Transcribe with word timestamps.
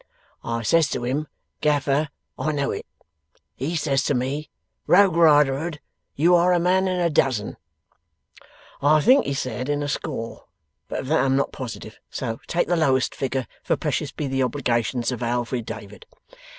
I 0.43 0.63
says 0.63 0.89
to 0.89 1.03
him, 1.03 1.27
"Gaffer, 1.59 2.09
I 2.35 2.51
know 2.53 2.71
it." 2.71 2.87
He 3.55 3.75
says 3.75 4.03
to 4.05 4.15
me, 4.15 4.49
"Rogue 4.87 5.15
Riderhood, 5.15 5.79
you 6.15 6.33
are 6.33 6.53
a 6.53 6.59
man 6.59 6.87
in 6.87 6.99
a 6.99 7.07
dozen" 7.11 7.55
I 8.81 8.99
think 9.01 9.25
he 9.27 9.35
said 9.35 9.69
in 9.69 9.83
a 9.83 9.87
score, 9.87 10.45
but 10.87 11.01
of 11.01 11.07
that 11.09 11.19
I 11.19 11.25
am 11.25 11.35
not 11.35 11.51
positive, 11.51 11.99
so 12.09 12.39
take 12.47 12.67
the 12.67 12.75
lowest 12.75 13.13
figure, 13.13 13.45
for 13.61 13.77
precious 13.77 14.11
be 14.11 14.25
the 14.25 14.41
obligations 14.41 15.11
of 15.11 15.21
a 15.21 15.25
Alfred 15.25 15.67
David. 15.67 16.07